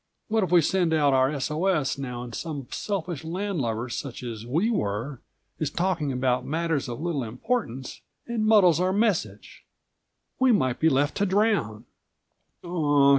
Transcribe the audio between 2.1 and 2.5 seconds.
and